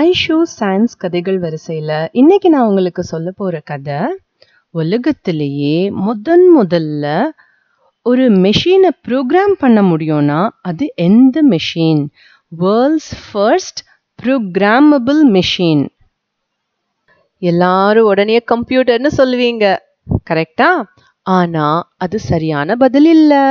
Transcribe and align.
Aishu 0.00 0.36
science 0.58 0.94
கதைகள் 0.98 1.38
வரிசையில் 1.38 2.08
இன்னைக்கு 2.12 2.48
நான் 2.50 2.66
உங்களுக்கு 2.66 3.02
சொல்ல 3.02 3.30
போற 3.30 3.60
கதை 3.64 3.98
உலகத்திலேயே 4.74 5.90
முதன் 5.90 6.46
முதல்ல 6.58 7.04
ஒரு 8.02 8.24
மெஷினை 8.36 8.90
ப்ரோக்ராம் 9.08 9.54
பண்ண 9.58 9.82
முடியும்னா 9.82 10.48
அது 10.60 10.86
எந்த 11.08 11.42
machine 11.50 12.02
world's 12.52 13.12
first 13.26 13.82
programmable 14.18 15.22
machine 15.36 15.84
எல்லாரும் 17.42 18.04
உடனே 18.04 18.40
கம்ப்யூட்டர்னு 18.52 19.10
சொல்லுவீங்க. 19.16 19.64
கரெக்டா 20.30 20.68
ஆனா 21.26 21.66
அது 21.96 22.18
சரியான 22.20 22.76
பதில் 22.76 23.08
இல்லை. 23.16 23.44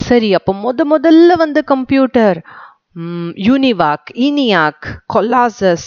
சரி 0.00 0.34
அப்போ 0.34 0.52
முத 0.64 0.80
முதல்ல 0.94 1.36
வந்த 1.36 1.60
computer. 1.62 2.38
Univac 3.46 4.10
ENIAC 4.26 4.86
Colossus 5.14 5.86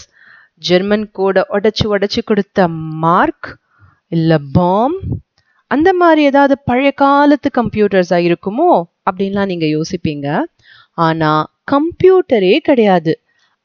German 0.62 1.06
கோடை 1.10 1.42
உடைச்சு 1.56 1.84
உடைச்சு 1.94 2.20
கொடுத்த 2.24 2.68
மார்க் 3.04 3.48
இல்லை 4.12 4.38
பாம் 4.52 4.96
அந்த 5.70 5.92
மாதிரி 5.92 6.22
ஏதாவது 6.22 6.54
பழைய 6.64 6.90
காலத்து 7.02 7.48
கம்ப்யூட்டர்ஸாக 7.60 8.26
இருக்குமோ 8.28 8.70
அப்படின்லாம் 9.10 9.50
நீங்கள் 9.52 9.74
யோசிப்பீங்க. 9.76 10.28
ஆனால் 10.94 11.44
கம்ப்யூட்டரே 11.72 12.54
கிடையாது. 12.68 13.12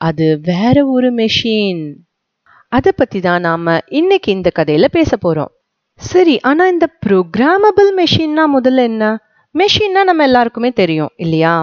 அது 0.01 0.25
வேற 0.51 0.85
ஒரு 0.87 1.09
மெஷின் 1.13 1.83
அதை 2.71 2.91
பற்றி 2.91 3.19
தான் 3.19 3.41
நாம் 3.41 3.67
இன்னைக்கு 3.99 4.29
இந்த 4.31 4.49
கதையில் 4.49 4.95
பேச 4.97 5.11
போகிறோம் 5.17 5.51
சரி 5.99 6.35
ஆனால் 6.49 6.71
இந்த 6.71 6.87
ப்ரோக்ராமபிள் 7.05 7.89
மெஷின்னா 7.99 8.43
முதல்ல 8.57 8.83
என்ன? 8.91 9.03
மெஷின்னா 9.55 10.01
நம்ம 10.03 10.23
எல்லாருக்குமே 10.23 10.71
தெரியும் 10.81 11.11
இல்லையா? 11.15 11.53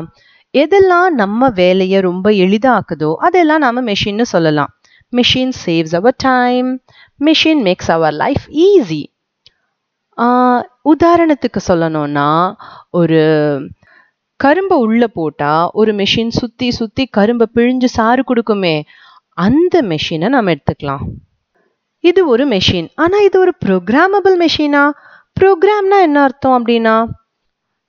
எதெல்லாம் 0.55 1.11
நம்ம 1.21 1.49
வேலையை 1.61 1.99
ரொம்ப 2.09 2.27
எளிதாக்குதோ 2.45 3.11
அதெல்லாம் 3.27 3.63
நாம 3.65 3.83
மெஷின்னு 3.91 4.25
சொல்லலாம். 4.35 4.71
Machine 5.13 5.55
saves 5.65 5.95
our 5.99 6.17
time 6.25 6.69
machine 7.27 7.63
makes 7.67 7.91
our 7.97 8.15
life 8.23 8.45
easy 8.67 9.03
உதாரணத்துக்கு 10.93 11.61
சொல்லணும்னா 11.69 12.29
ஒரு 13.01 13.21
கரும்பை 14.41 14.77
உள்ளே 14.85 15.09
போட்டால் 15.19 15.71
ஒரு 15.81 15.91
மிஷின் 16.01 16.33
சுற்றி 16.39 16.69
சுற்றி 16.79 17.05
கரும்பை 17.19 17.47
பிழிஞ்சு 17.57 17.89
சாறு 17.97 18.23
கொடுக்குமே 18.31 18.75
அந்த 19.39 19.75
மெஷினை 19.91 20.29
நம்ம 20.35 20.53
எடுத்துக்கலாம். 20.55 21.05
இது 22.05 22.21
ஒரு 22.33 22.45
மெஷின் 22.55 22.89
ஆனால் 23.03 23.25
இது 23.29 23.37
ஒரு 23.45 23.53
ப்ரோக்ராமபிள் 23.65 24.37
மெஷினா 24.45 24.83
ப்ரோக்ராம்னா 25.37 25.99
என்ன 26.07 26.19
அர்த்தம் 26.27 26.57
அப்படின்னா 26.59 26.95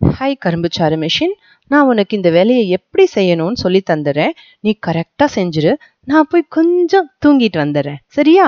ஹை 0.02 0.32
கரும்புச்சாறு 0.46 0.98
மெஷின் 1.06 1.36
நான் 1.74 1.86
உனக்கு 1.86 2.16
இந்த 2.16 2.30
வேலையை 2.30 2.70
எப்படி 2.70 3.04
செய்யணும்னு 3.16 3.54
சொல்லி 3.54 3.82
தந்துடுறேன். 3.90 4.34
நீ 4.60 4.72
கரெக்டா 4.88 5.26
செஞ்சிரு. 5.36 5.74
நான் 6.06 6.28
போய் 6.30 6.46
கொஞ்சம் 6.50 7.08
தூங்கிட்டு 7.26 7.58
வந்துடுறேன். 7.58 8.00
சரியா? 8.08 8.48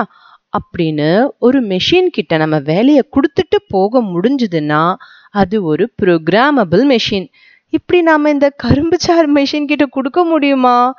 அப்படின்னு 0.56 1.28
ஒரு 1.38 1.58
மெஷின் 1.66 2.06
கிட்ட 2.10 2.36
நம்ம 2.36 2.58
வேலையை 2.58 3.02
கொடுத்துட்டு 3.10 3.56
போக 3.68 4.02
முடிஞ்சதுன்னா 4.02 4.94
அது 5.30 5.64
ஒரு 5.64 5.84
ப்ரோக்ராமபிள் 6.02 6.84
மெஷின் 6.92 7.26
இப்படி 7.68 8.02
நாம 8.02 8.30
இந்த 8.30 8.48
கரும்புச்சாறு 8.62 9.26
மெஷின் 9.34 9.64
கிட்ட 9.64 9.86
கொடுக்க 9.86 10.24
முடியுமா? 10.24 10.94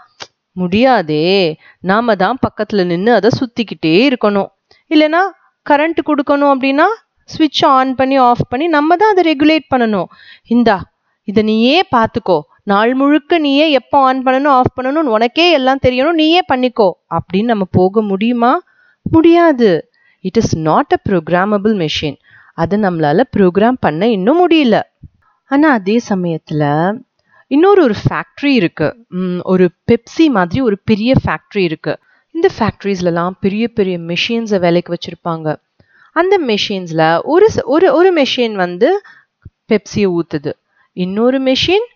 முடியாதே. 0.52 1.56
நாம 1.80 2.16
தான் 2.16 2.38
பக்கத்துல 2.46 2.86
நின்று 2.86 3.14
அதை 3.14 3.30
சுத்திக்கிட்டே 3.40 4.08
இருக்கணும். 4.10 4.50
இல்லைன்னா 4.90 5.24
கரண்ட் 5.70 6.00
கொடுக்கணும் 6.06 6.52
அப்படின்னா 6.56 6.88
ஸ்விட்ச் 7.30 7.66
ஆன் 7.66 7.96
பண்ணி 7.96 8.16
ஆஃப் 8.16 8.46
பண்ணி 8.50 8.68
நம்ம 8.68 8.96
தான் 8.96 9.16
அதை 9.16 9.36
ரெகுலேட் 9.36 9.76
பண்ணணும். 9.76 10.06
இந்தா 10.48 10.78
இதை 11.28 11.42
நீயே 11.44 11.78
பார்த்துக்கோ. 11.96 12.38
நாள் 12.64 12.94
முழுக்க 12.94 13.38
நீயே 13.38 13.66
எப்போ 13.72 13.98
ஆன் 14.00 14.22
பண்ணணும் 14.24 14.54
ஆஃப் 14.60 14.76
பண்ணணும் 14.78 15.12
உனக்கே 15.16 15.46
எல்லாம் 15.52 15.84
தெரியணும். 15.86 16.20
நீயே 16.22 16.42
பண்ணிக்கோ. 16.54 16.90
அப்படின்னு 17.18 17.52
நம்ம 17.54 17.66
போக 17.72 18.02
முடியுமா? 18.02 18.54
முடியாது. 19.06 19.70
It 20.26 20.40
is 20.42 20.56
not 20.68 20.94
a 20.96 21.00
programmable 21.10 21.76
machine 21.84 22.18
அதை 22.54 22.76
நம்மளால 22.80 23.24
ப்ரோக்ராம் 23.38 23.78
பண்ண 23.80 24.08
இன்னும் 24.08 24.40
முடியல. 24.44 24.78
ஆனால் 25.52 25.72
அதே 25.72 25.98
சமயத்தில் 26.12 26.66
இன்னொரு 27.52 27.82
ஒரு 27.84 27.96
ஃபேக்ட்ரி 28.04 28.52
இருக்கு. 28.60 28.88
ஒரு 29.44 29.66
பெப்சி 29.90 30.26
மாதிரி 30.30 30.62
ஒரு 30.62 30.78
பெரிய 30.86 31.12
ஃபேக்ட்ரி 31.24 31.64
இருக்கு. 31.70 31.94
இந்த 32.36 32.48
ஃபேக்ட்ரிஸ்லலாம் 32.58 33.36
பெரிய 33.40 33.66
பெரிய 33.68 33.98
மெஷின்ஸை 34.10 34.60
வேலைக்கு 34.66 34.92
வச்சுருப்பாங்க. 34.94 35.48
அந்த 36.16 36.36
மெஷின்ஸில் 36.50 37.06
ஒரு 37.34 37.48
ஒரு 37.66 37.88
ஒரு 37.94 38.10
மெஷின் 38.22 38.56
வந்து 38.56 38.90
பெப்சியை 39.70 40.10
ஊற்றுது 40.18 40.52
இன்னொரு 41.06 41.40
மெஷின் 41.50 41.88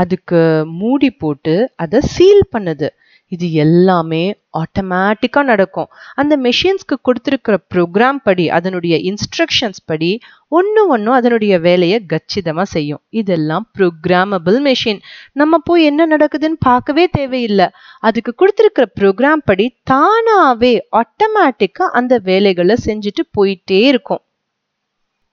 அதுக்கு 0.00 0.40
மூடி 0.80 1.10
போட்டு 1.22 1.54
அதை 1.82 1.98
சீல் 2.14 2.44
பண்ணுது. 2.54 2.88
இது 3.32 3.46
எல்லாமே 3.64 4.22
ஆட்டோமேட்டிக்காக 4.60 5.44
நடக்கும். 5.50 5.88
அந்த 6.20 6.34
மெஷின்ஸ்க்கு 6.46 6.96
கொடுத்துருக்கிற 7.06 7.56
ப்ரோக்ராம் 7.72 8.18
படி 8.26 8.44
அதனுடைய 8.56 8.94
இன்ஸ்ட்ரக்ஷன்ஸ் 9.10 9.80
படி 9.90 10.10
ஒன்று 10.58 10.82
ஒன்றும் 10.94 11.16
அதனுடைய 11.18 11.54
வேலையை 11.66 11.98
கச்சிதமாக 12.12 12.66
செய்யும். 12.74 13.02
இதெல்லாம் 13.20 13.66
ப்ரோக்ராமபிள் 13.78 14.58
மெஷின் 14.68 15.00
நம்ம 15.40 15.60
போய் 15.68 15.88
என்ன 15.90 16.06
நடக்குதுன்னு 16.14 16.58
பார்க்கவே 16.68 17.04
தேவையில்லை. 17.18 17.68
அதுக்கு 18.08 18.34
கொடுத்துருக்கிற 18.40 18.86
ப்ரோக்ராம் 19.00 19.46
படி 19.50 19.68
தானாகவே 19.92 20.72
ஆட்டோமேட்டிக்காக 21.02 21.96
அந்த 22.00 22.16
வேலைகளை 22.30 22.76
செஞ்சுட்டு 22.88 23.24
போயிட்டே 23.38 23.80
இருக்கும். 23.92 24.22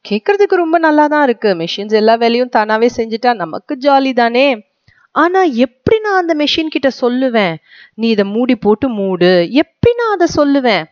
கேட்கறதுக்கு 0.09 0.55
ரொம்ப 0.55 0.77
நல்லா 0.77 1.07
தான் 1.07 1.23
இருக்கு. 1.23 1.53
மிஷின்ஸ் 1.53 1.93
எல்லா 1.93 2.15
வேலையும் 2.15 2.49
தானாவே 2.55 2.89
செஞ்சுட்டா 2.97 3.33
நமக்கு 3.33 3.77
ஜாலி 3.81 4.13
தானே. 4.13 4.65
ஆனா 5.11 5.43
எப்படி 5.43 5.99
நான் 5.99 6.27
அந்த 6.27 6.43
மெஷின் 6.43 6.67
கிட்ட 6.67 6.89
சொல்லுவேன்? 7.01 7.55
நீ 7.93 8.07
இதை 8.07 8.25
மூடி 8.25 8.55
போட்டு 8.55 8.89
மூடு. 8.89 9.51
எப்படி 9.51 9.95
நான் 9.95 10.17
அதை 10.19 10.27
சொல்லுவேன்? 10.35 10.83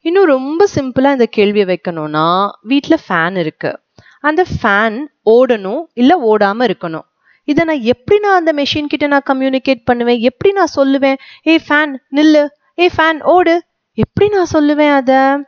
இன்னும் 0.00 0.24
ரொம்ப 0.24 0.66
சிம்பிளா 0.74 1.10
இந்த 1.10 1.26
கேள்வியை 1.26 1.66
வைக்கணும்னா 1.66 2.50
வீட்டில் 2.62 2.98
ஃபேன் 3.08 3.36
இருக்கு. 3.36 3.80
அந்த 4.20 4.44
ஃபேன் 4.62 5.06
ஓடணும் 5.26 5.82
இல்லை 5.94 6.16
ஓடாம 6.22 6.70
இருக்கணும். 6.70 7.04
இதை 7.44 7.64
நான் 7.64 7.80
எப்படி 7.80 8.20
நான் 8.20 8.38
அந்த 8.38 8.52
மெஷின் 8.52 8.86
கிட்ட 8.86 9.06
நான் 9.06 9.22
கம்யூனிகேட் 9.26 9.80
பண்ணுவேன்? 9.84 10.18
எப்படி 10.18 10.54
நான் 10.54 10.74
சொல்லுவேன்? 10.76 11.14
ஏ 11.46 11.60
ஃபேன் 11.68 11.96
நில்லு. 12.16 12.48
ஏ 12.78 12.90
ஃபேன் 12.96 13.22
ஓடு. 13.22 13.62
எப்படி 13.94 14.30
நான் 14.30 14.52
சொல்லுவேன் 14.52 14.94
அதை? 14.94 15.44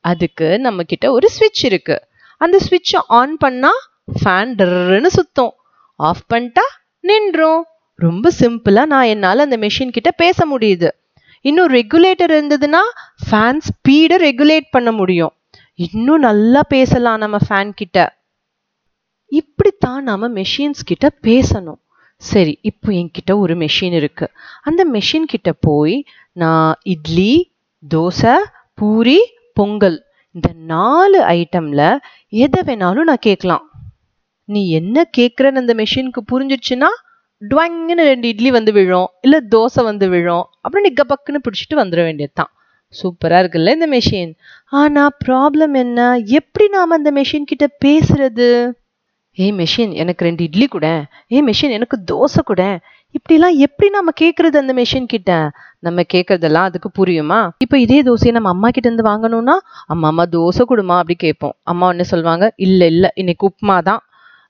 அதுக்கு 0.00 0.58
நம்ம 0.58 0.82
கிட்ட 0.82 1.12
ஒரு 1.12 1.28
ஸ்விட்ச் 1.38 1.64
இருக்கு. 1.64 2.07
அந்த 2.38 2.58
ஸ்விட்சை 2.66 3.00
ஆன் 3.06 3.36
பண்ணால் 3.44 3.82
ஃபேன் 4.24 4.52
டர்ன்னு 4.58 5.10
சுத்தும். 5.16 5.50
ஆஃப் 5.94 6.24
பண்ணிட்டா 6.34 6.64
நின்றோம். 7.00 7.64
ரொம்ப 7.94 8.30
சிம்பிளாக 8.40 8.86
நான் 8.86 9.04
என்னால் 9.04 9.38
அந்த 9.38 9.56
மெஷின் 9.56 9.90
கிட்ட 9.90 10.10
பேச 10.10 10.58
முடியுது. 10.58 10.88
இன்னும் 11.40 11.72
ரெகுலேட்டர் 11.72 12.32
இருந்ததுன்னா 12.36 12.82
ஃபேன் 13.30 13.60
ஸ்பீடை 13.68 14.16
ரெகுலேட் 14.28 14.66
பண்ண 14.70 14.92
முடியும். 14.92 15.32
இன்னும் 15.74 16.18
நல்லா 16.18 16.62
பேசலாம் 16.68 17.18
நம்ம 17.18 17.36
ஃபேன் 17.48 17.70
கிட்ட. 17.70 18.16
இப்படித்தான் 19.26 20.02
நாம 20.02 20.28
மெஷின்ஸ் 20.28 20.84
கிட்ட 20.84 21.10
பேசணும். 21.22 21.80
சரி 22.16 22.58
இப்போ 22.62 22.92
என்கிட்ட 22.92 23.32
ஒரு 23.34 23.54
மெஷின் 23.54 23.92
இருக்கு. 23.92 24.30
அந்த 24.62 24.86
மெஷின் 24.92 25.26
கிட்ட 25.26 25.52
போய் 25.52 26.04
நான் 26.32 26.74
இட்லி 26.82 27.54
தோசை 27.94 28.36
பூரி 28.74 29.18
பொங்கல் 29.54 30.04
இந்த 30.38 30.50
நாலு 30.74 31.20
ஐட்டம்ல 31.36 31.82
எதை 32.44 32.60
வேணாலும் 32.68 33.08
நான் 33.10 33.26
கேட்கலாம். 33.28 33.64
நீ 34.48 34.60
என்ன 34.80 34.96
கேட்குறன்னு 35.16 35.62
அந்த 35.62 35.74
மெஷினுக்கு 35.80 36.20
புரிஞ்சிடுச்சுன்னா 36.32 36.90
டுவங்குன்னு 37.42 38.04
ரெண்டு 38.10 38.26
இட்லி 38.28 38.50
வந்து 38.50 38.72
விழும் 38.76 39.08
இல்லை 39.20 39.38
தோசை 39.50 39.82
வந்து 39.88 40.06
விழும் 40.14 40.46
அப்புறம் 40.60 40.84
நீ 40.86 40.90
கபக்குன்னு 41.00 41.44
பிடிச்சிட்டு 41.46 41.80
வந்துட 41.82 42.02
வேண்டியதுதான். 42.08 42.52
சூப்பராக 42.94 43.40
இருக்குல்ல 43.42 43.74
இந்த 43.76 43.88
மெஷின் 43.94 44.32
ஆனால் 44.80 45.14
ப்ராப்ளம் 45.24 45.74
என்ன? 45.82 46.06
எப்படி 46.38 46.66
நாம் 46.74 46.96
அந்த 46.96 47.10
மெஷின் 47.12 47.50
கிட்ட 47.50 47.66
பேசுறது? 47.84 48.48
ஏய் 49.38 49.54
மெஷின் 49.60 49.92
எனக்கு 50.02 50.26
ரெண்டு 50.28 50.44
இட்லி 50.44 50.66
கூட. 50.66 50.86
ஏய் 51.34 51.44
மெஷின் 51.48 51.76
எனக்கு 51.78 51.96
தோசை 52.12 52.42
கூட. 52.44 52.62
இப்படிலாம் 53.16 53.56
எப்படி 53.64 53.88
நம்ம 53.96 54.10
கேட்கறது 54.20 54.56
அந்த 54.60 54.72
மெஷின் 54.78 55.08
கிட்ட? 55.12 55.30
நம்ம 55.86 56.00
கேட்கறதெல்லாம் 56.14 56.66
அதுக்கு 56.68 56.88
புரியுமா? 56.98 57.38
இப்போ 57.64 57.76
இதே 57.84 57.98
தோசையை 58.08 58.32
நம்ம 58.36 58.50
அம்மா 58.54 58.68
கிட்ட 58.68 58.86
இருந்து 58.88 59.06
வாங்கணும்னா 59.08 59.54
அம்மா 59.92 60.06
அம்மா 60.12 60.24
தோசை 60.34 60.64
கொடுமா? 60.70 60.96
அப்படி 61.02 61.16
கேட்போம். 61.24 61.54
அம்மா 61.70 61.86
என்ன 61.94 62.04
சொல்லுவாங்க 62.12 62.46
இல்லை 62.66 62.86
இல்லை 62.94 63.10
இன்னைக்கு 63.22 63.46
உப்புமா 63.50 63.76
தான் 63.88 64.02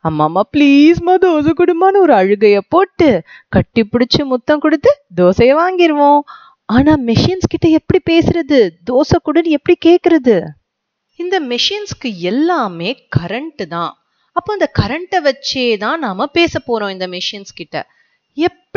அம்மா 0.04 0.24
அம்மா 0.28 0.42
ப்ளீஸ்மா 0.54 1.14
தோசை 1.24 1.52
கொடுமான்னு 1.60 2.02
ஒரு 2.06 2.14
அழுகையை 2.20 2.62
போட்டு 2.74 3.08
கட்டி 3.54 3.82
பிடிச்சி 3.92 4.20
முத்தம் 4.32 4.62
கொடுத்து 4.64 4.90
தோசையை 5.20 5.54
வாங்கிடுவோம் 5.62 6.20
ஆனால் 6.68 7.00
மெஷின்ஸ் 7.10 7.52
கிட்ட 7.52 7.66
எப்படி 7.78 8.00
பேசுறது? 8.12 8.58
தோசை 8.90 9.18
கொடுன்னு 9.26 9.56
எப்படி 9.58 9.76
கேட்கறது 9.88 10.36
இந்த 11.18 11.36
மெஷின்ஸ்க்கு 11.52 12.08
எல்லாமே 12.30 12.90
கரண்ட் 13.16 13.62
தான். 13.76 13.92
அப்போ 14.36 14.50
அந்த 14.56 14.66
கரண்ட்டை 14.80 15.20
வச்சே 15.28 15.64
தான் 15.84 16.02
நாம் 16.06 16.34
பேச 16.38 16.52
போகிறோம் 16.66 16.92
இந்த 16.96 17.06
மெஷின்ஸ் 17.14 17.58
கிட்ட. 17.60 17.76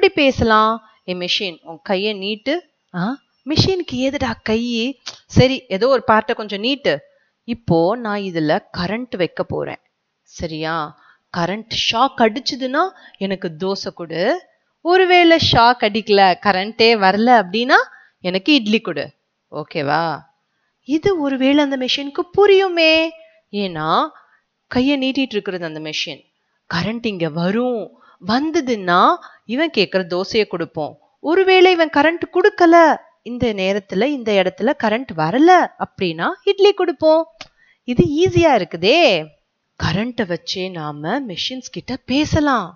எப்படி 0.02 0.28
பேசலாம்? 0.28 0.82
ஏ 1.08 1.14
மிஷின் 1.14 1.58
உன் 1.62 1.80
கையை 1.84 2.14
நீட்டு. 2.14 2.70
ஆ? 2.96 3.18
மிஷினுக்கு 3.46 3.92
ஏதுடா 3.92 4.34
கை? 4.44 5.02
சரி 5.26 5.66
ஏதோ 5.68 5.88
ஒரு 5.88 6.04
பார்ட்டை 6.08 6.34
கொஞ்சம் 6.34 6.60
நீட்டு. 6.60 7.02
இப்போ 7.44 7.96
நான் 7.96 8.20
இதுல 8.20 8.60
கரண்ட் 8.78 9.18
வைக்க 9.18 9.44
போறேன். 9.44 9.80
சரியா? 10.22 10.98
கரண்ட் 11.38 11.70
ஷாக் 11.92 12.18
அடிச்சுதுன்னா 12.18 12.80
எனக்கு 13.18 13.52
தோசை 13.60 13.94
கொடு. 13.96 14.48
ஒருவேளை 14.82 15.38
ஷாக் 15.52 15.80
அடிக்கல 15.80 16.34
கரண்டே 16.46 16.96
வரல 16.98 17.44
அப்படின்னா 17.44 17.78
எனக்கு 18.20 18.54
இட்லி 18.54 18.80
கொடு. 18.80 19.14
ஓகேவா 19.52 20.20
இது 20.84 21.20
ஒருவேளை 21.20 21.64
அந்த 21.64 21.78
மிஷினுக்கு 21.78 22.22
புரியுமே? 22.38 23.10
ஏன்னா 23.52 24.10
கையை 24.68 24.98
நீட்டிட்டு 24.98 25.30
இருக்கிறது 25.30 25.66
அந்த 25.66 25.80
மெஷின் 25.80 26.24
கரண்ட் 26.74 27.06
இங்க 27.06 27.30
வரும். 27.30 27.96
வந்ததுன்னா 28.28 29.16
இவன் 29.54 29.76
கேட்குற 29.78 30.02
தோசையை 30.14 30.46
கொடுப்போம். 30.54 30.94
ஒருவேளை 31.30 31.70
இவன் 31.78 31.96
கரண்ட் 31.98 32.26
கொடுக்கல 32.36 32.76
இந்த 33.30 33.46
நேரத்துல 33.62 34.06
இந்த 34.18 34.32
இடத்துல 34.42 34.70
கரண்ட் 34.84 35.12
வரல 35.22 35.50
அப்படின்னா 35.86 36.28
இட்லி 36.52 36.72
கொடுப்போம். 36.80 37.24
இது 37.92 38.04
ஈஸியா 38.24 38.52
இருக்குதே. 38.60 39.00
கரண்ட்டை 39.80 40.26
வச்சே 40.32 40.64
நாம 40.78 41.14
மெஷின்ஸ் 41.30 41.74
கிட்ட 41.76 41.92
பேசலாம். 42.12 42.68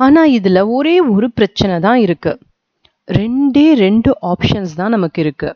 ஆனா 0.00 0.22
இதுல 0.38 0.58
ஒரே 0.76 0.96
ஒரு 1.14 1.26
பிரச்சனை 1.38 1.74
தான் 1.86 2.00
இருக்கு. 2.06 2.32
ரெண்டே 3.08 3.66
ரெண்டு 3.84 4.10
ஆப்ஷன்ஸ் 4.32 4.74
தான் 4.80 4.94
நமக்கு 4.96 5.20
இருக்கு. 5.24 5.48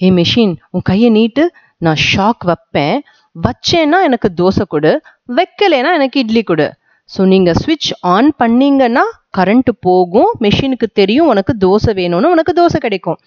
ஏ 0.00 0.10
மெஷின் 0.18 0.52
உன் 0.74 0.86
கையை 0.90 1.08
நீட்டு 1.16 1.44
நான் 1.86 2.00
ஷாக் 2.10 2.44
வைப்பேன். 2.50 2.98
வச்சேன்னா 3.36 3.98
எனக்கு 4.08 4.28
தோசை 4.40 4.64
கொடு 4.74 4.92
வைக்கலைன்னா 5.38 5.90
எனக்கு 5.98 6.20
இட்லி 6.24 6.42
கொடு. 6.50 6.68
ஸோ 7.10 7.20
நீங்கள் 7.32 7.58
ஸ்விட்ச் 7.62 7.90
ஆன் 8.14 8.30
பண்ணீங்கன்னா 8.42 9.04
கரண்ட்டு 9.38 9.72
போகும் 9.80 10.30
மெஷினுக்கு 10.40 10.86
தெரியும் 10.92 11.26
உனக்கு 11.26 11.52
தோசை 11.64 11.92
வேணும்னு 12.00 12.32
உனக்கு 12.34 12.52
தோசை 12.60 12.76
கிடைக்கும். 12.76 13.18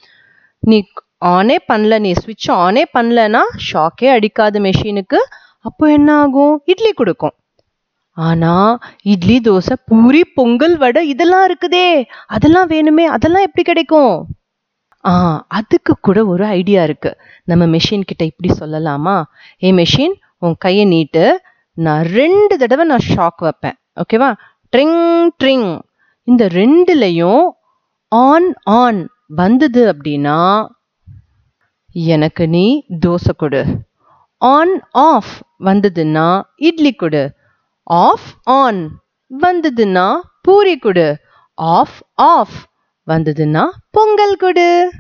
நீ 0.60 0.78
ஆனே 1.26 1.56
பண்ணல 1.74 2.00
நீ 2.00 2.12
ஸ்விட்ச் 2.12 2.50
ஆனே 2.66 2.84
பண்ணலன்னா 2.98 3.42
ஷாக்கே 3.68 4.08
அடிக்காத 4.10 4.60
மெஷினுக்கு 4.60 5.20
அப்போ 5.60 5.92
என்ன 5.92 6.10
ஆகும்? 6.16 6.62
இட்லி 6.66 6.92
கொடுக்கும். 6.92 7.36
ஆனால் 8.18 8.74
இட்லி 9.04 9.38
தோசை 9.44 9.76
பூரி 9.86 10.22
பொங்கல் 10.36 10.78
வடை 10.78 11.02
இதெல்லாம் 11.08 11.46
இருக்குதே. 11.48 11.88
அதெல்லாம் 12.28 12.70
வேணுமே 12.70 13.06
அதெல்லாம் 13.16 13.42
எப்படி 13.42 13.64
கிடைக்கும்? 13.64 14.14
ஆ 15.06 15.12
அதுக்கு 15.48 15.94
கூட 16.02 16.20
ஒரு 16.26 16.46
ஐடியா 16.46 16.84
இருக்கு. 16.84 17.12
நம்ம 17.44 17.66
மெஷின் 17.66 18.06
கிட்ட 18.06 18.24
இப்படி 18.26 18.50
சொல்லலாமா? 18.60 19.24
ஏ 19.64 19.72
மெஷின் 19.72 20.16
உன் 20.38 20.56
கையை 20.58 20.86
நீட்டு. 20.86 21.26
நான் 21.78 22.06
ரெண்டு 22.20 22.58
தடவை 22.58 22.86
நான் 22.86 23.08
ஷாக் 23.16 23.44
வைப்பேன். 23.48 23.78
ஓகேவா 24.02 24.30
ட்ரிங் 24.74 25.30
ட்ரிங் 25.44 25.68
இந்த 26.28 26.46
ரெண்டுலையும் 26.46 27.44
ஆன் 28.08 28.54
ஆன் 28.64 29.10
வந்தது 29.28 29.82
அப்படின்னா 29.94 30.68
எனக்கு 31.94 32.48
நீ 32.48 32.86
தோசை 33.06 33.34
கொடு. 33.38 33.62
ஆன் 34.38 34.74
ஆஃப் 34.92 35.34
வந்ததுன்னா 35.60 36.42
இட்லி 36.56 36.94
கொடு. 36.94 37.24
ஆஃப் 37.84 38.28
ஆன் 38.44 38.82
வந்ததுன்னா 39.32 40.08
பூரி 40.42 40.78
கொடு. 40.78 41.08
ஆஃப் 41.54 41.98
ஆஃப் 42.14 42.58
வந்ததுன்னா 43.08 43.64
பொங்கல் 43.92 44.36
கொடு. 44.36 44.92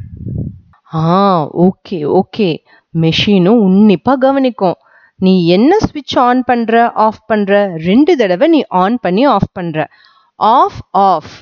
ஆ 0.93 1.47
ஓகே 1.57 2.21
ஓகே. 2.21 2.49
மெஷினும் 2.93 3.63
உன்னிப்பாக 3.67 4.17
கவனிக்கும். 4.17 4.77
நீ 5.17 5.47
என்ன 5.47 5.77
ஸ்விட்ச் 5.85 6.19
ஆன் 6.19 6.43
பண்ணுற 6.51 6.91
ஆஃப் 6.93 7.21
பண்ணுற 7.33 7.77
ரெண்டு 7.85 8.15
தடவை 8.15 8.47
நீ 8.47 8.61
ஆன் 8.67 8.99
பண்ணி 9.01 9.25
ஆஃப் 9.25 9.51
பண்ணுற 9.59 9.85
ஆஃப் 10.39 10.79
ஆஃப் 11.07 11.33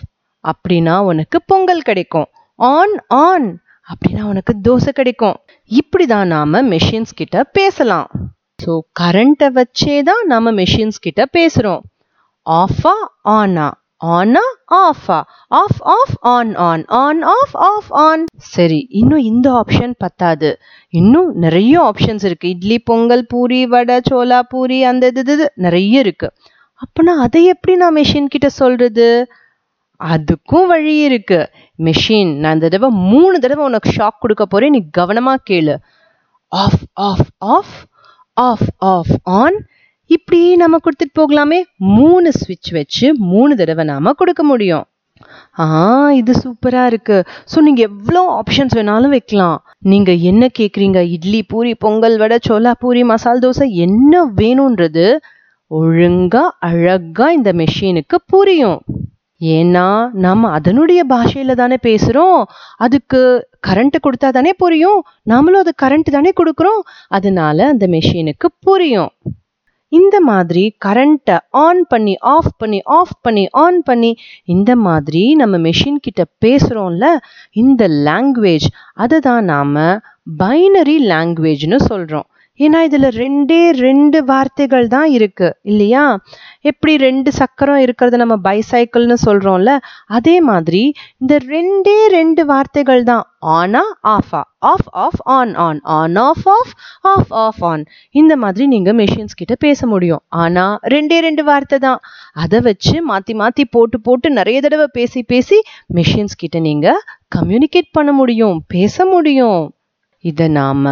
அப்படின்னா 0.44 0.96
உனக்கு 1.10 1.38
பொங்கல் 1.46 1.82
கிடைக்கும். 1.82 2.28
ஆன் 2.60 2.96
ஆன் 3.26 3.48
அப்படின்னா 3.88 4.24
உனக்கு 4.24 4.54
தோசை 4.68 4.92
கிடைக்கும். 4.92 5.38
இப்படி 5.72 6.06
தான் 6.06 6.28
நாம் 6.28 6.58
மெஷின்ஸ் 6.74 7.14
கிட்ட 7.14 7.38
பேசலாம். 7.58 8.10
ஸோ 8.60 8.74
கரண்ட்டை 9.00 9.48
வச்சே 9.56 9.96
தான் 10.04 10.24
நாம் 10.26 10.52
மெஷின்ஸ் 10.60 11.00
கிட்ட 11.00 11.22
பேசுகிறோம் 11.38 11.82
ஆஃபா 12.46 12.94
ஆனா 13.34 13.68
ஆனா 14.16 14.44
ஆஃபா 14.80 15.18
off 15.52 15.80
off 15.94 16.16
on 16.32 16.52
on 16.62 16.84
on 17.02 17.22
off 17.34 17.56
off 17.68 17.92
on 18.04 18.24
சரி 18.54 18.80
இன்னும் 18.92 19.24
இந்த 19.24 19.48
ஆப்ஷன் 19.62 19.94
பத்தாது. 19.98 20.50
இன்னும் 20.94 21.30
நிறைய 21.36 21.74
ஆப்ஷன்ஸ் 21.90 22.26
இருக்கு. 22.26 22.50
இட்லி 22.50 22.78
பொங்கல் 22.90 23.26
பூரி 23.28 23.62
வடை 23.66 23.98
சோலா 24.10 24.40
பூரி 24.50 24.80
அந்த 24.84 25.12
இது 25.14 25.24
இது. 25.28 25.46
நிறைய 25.58 26.00
இருக்கு. 26.00 26.30
அப்போனா 26.82 27.14
அதை 27.26 27.42
எப்படி 27.54 27.74
நான் 27.82 27.98
மெஷின் 28.00 28.32
கிட்ட 28.34 28.48
சொல்கிறது 28.62 29.08
அதுக்கும் 30.02 30.68
வழி 30.72 30.96
இருக்கு. 31.08 31.40
மெஷின் 31.80 32.32
நான் 32.42 32.56
இந்த 32.58 32.68
தடவை 32.70 32.90
மூணு 33.12 33.36
தடவை 33.44 33.64
உனக்கு 33.66 33.90
ஷாக் 33.98 34.22
கொடுக்க 34.24 34.44
போறேன். 34.46 34.74
நீ 34.76 34.82
கவனமாக 35.00 35.46
கேளு. 35.50 35.76
Off 36.52 36.84
off 37.10 37.30
off 37.56 37.76
off 38.38 38.68
off 38.94 39.14
on 39.42 39.58
இப்படி 40.10 40.40
நம்ம 40.62 40.80
கொடுத்துட்டு 40.86 41.20
போகலாமே. 41.20 41.60
மூணு 41.98 42.30
ஸ்விட்ச் 42.40 42.72
வச்சு 42.78 43.08
மூணு 43.32 43.54
தடவை 43.62 43.84
நாம 43.92 44.14
கொடுக்க 44.22 44.44
முடியும். 44.44 44.86
ஆ 45.64 45.66
இது 46.20 46.34
சூப்பராக 46.44 46.90
இருக்கு. 46.92 47.18
ஸோ 47.52 47.58
நீங்கள் 47.68 47.88
எவ்வளோ 47.90 48.22
ஆப்ஷன்ஸ் 48.40 48.76
வேணாலும் 48.80 49.14
வைக்கலாம். 49.18 49.58
நீங்கள் 49.92 50.24
என்ன 50.32 50.50
கேட்குறீங்க 50.60 51.02
இட்லி 51.16 51.42
பூரி 51.52 51.72
பொங்கல் 51.86 52.18
வடை 52.24 52.40
சோலா 52.48 52.74
பூரி 52.84 53.04
மசால் 53.12 53.44
தோசை 53.46 53.68
என்ன 53.86 54.24
வேணுன்றது 54.42 55.08
ஒழுங்கா 55.76 56.44
அழகா 56.60 57.32
இந்த 57.32 57.52
மெஷினுக்கு 57.54 58.18
புரியும். 58.26 58.82
ஏன்னா 59.42 60.10
நம்ம 60.14 60.50
அதனுடைய 60.50 61.04
பாஷையில் 61.04 61.56
தானே 61.56 61.78
பேசுகிறோம் 61.84 62.44
அதுக்கு 62.78 63.50
கரண்ட் 63.68 63.98
கொடுத்தா 64.04 64.30
தானே 64.30 64.54
புரியும். 64.54 65.00
நாமளும் 65.30 65.64
அது 65.64 65.74
கரண்ட் 65.82 66.12
தானே 66.12 66.32
கொடுக்குறோம். 66.44 66.82
அதனால 67.08 67.68
அந்த 67.68 67.88
மெஷினுக்கு 67.88 68.50
புரியும். 68.60 69.12
இந்த 69.88 70.20
மாதிரி 70.20 70.76
கரண்ட்டை 70.86 71.38
ஆன் 71.50 71.86
பண்ணி 71.90 72.18
ஆஃப் 72.18 72.54
பண்ணி 72.58 72.82
ஆஃப் 72.84 73.18
பண்ணி 73.22 73.48
ஆன் 73.52 73.82
பண்ணி 73.84 74.16
இந்த 74.46 74.76
மாதிரி 74.76 75.36
நம்ம 75.36 75.58
மெஷின் 75.58 76.00
கிட்ட 76.02 76.24
பேசுகிறோம்ல 76.46 77.08
இந்த 77.52 77.88
லாங்குவேஜ் 77.88 78.68
அதை 78.94 79.20
தான் 79.20 79.44
நாம் 79.44 79.76
பைனரி 80.40 80.98
லாங்குவேஜ்னு 81.14 81.80
சொல்கிறோம் 81.82 82.28
ஏன்னா 82.64 82.80
இதுல 82.88 83.08
ரெண்டே 83.22 83.60
ரெண்டு 83.86 84.20
வார்த்தைகள் 84.24 84.88
தான் 84.88 85.10
இருக்கு 85.18 85.48
இல்லையா? 85.72 86.04
எப்படி 86.70 86.94
ரெண்டு 86.98 87.30
சக்கரம் 87.40 87.82
இருக்கிறத 87.86 88.18
நம்ம 88.22 88.36
பைசைக்கிள்னு 88.48 89.18
சொல்றோம்ல 89.26 89.72
அதே 90.18 90.36
மாதிரி 90.42 90.84
இந்த 91.18 91.38
ரெண்டே 91.54 91.98
ரெண்டு 92.18 92.46
வார்த்தைகள் 92.46 93.04
தான் 93.04 93.26
ஆனா 93.58 93.82
ஆஃபா 94.16 94.42
off 94.72 94.90
off 95.06 95.22
on 95.38 95.54
on 95.66 95.80
on 95.98 96.16
off 96.26 96.46
off 96.48 96.74
off 97.14 97.34
off 97.46 97.64
on 97.64 97.84
இந்த 98.16 98.34
மாதிரி 98.36 98.68
நீங்கள் 98.68 98.98
மிஷின்ஸ் 99.02 99.40
கிட்ட 99.40 99.56
பேச 99.56 99.88
முடியும். 99.88 100.24
ஆனா 100.44 100.66
ரெண்டே 100.94 101.20
ரெண்டு 101.20 101.44
வார்த்தை 101.44 101.80
தான். 101.80 102.02
அதை 102.34 102.60
வச்சு 102.60 102.96
மாற்றி 103.02 103.34
மாற்றி 103.34 103.66
போட்டு 103.66 104.00
போட்டு 104.02 104.30
நிறைய 104.30 104.60
தடவை 104.62 104.88
பேசி 104.94 105.22
பேசி 105.24 105.60
மிஷின்ஸ் 105.96 106.42
கிட்ட 106.44 106.60
நீங்கள் 106.60 107.02
கம்யூனிகேட் 107.36 107.90
பண்ண 107.92 108.12
முடியும் 108.12 108.58
பேச 108.68 109.06
முடியும். 109.06 109.64
இதை 110.24 110.46
நாம் 110.58 110.86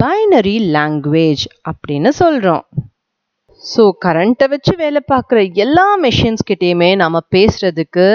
பைனரி 0.00 0.56
லாங்குவேஜ் 0.74 1.44
அப்படின்னு 1.70 2.10
சொல்கிறோம் 2.22 2.64
ஸோ 3.62 3.82
கரண்ட்டை 4.04 4.46
வச்சு 4.52 4.72
வேலை 4.80 5.00
பார்க்குற 5.12 5.38
எல்லா 5.64 5.86
மெஷின்ஸ்கிட்டேயுமே 6.02 6.90
நாம் 7.02 7.26
பேசுகிறதுக்கு 7.36 8.06